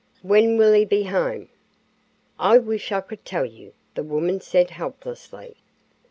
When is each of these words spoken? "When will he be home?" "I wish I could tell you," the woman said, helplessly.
"When 0.23 0.57
will 0.57 0.73
he 0.73 0.83
be 0.83 1.03
home?" 1.03 1.49
"I 2.39 2.57
wish 2.57 2.91
I 2.91 3.01
could 3.01 3.23
tell 3.23 3.45
you," 3.45 3.73
the 3.93 4.01
woman 4.01 4.41
said, 4.41 4.71
helplessly. 4.71 5.57